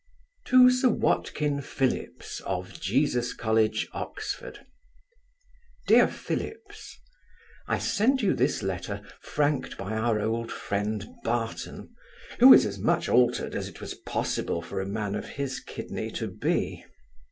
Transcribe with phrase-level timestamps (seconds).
[0.45, 4.55] To Sir WATKIN PHILLIPS, of Jesus college, Oxon.
[5.85, 6.97] DEAR PHILLIPS,
[7.67, 11.93] I send you this letter, franked by our old friend Barton;
[12.39, 16.09] who is as much altered as it was possible for a man of his kidney
[16.13, 16.83] to be.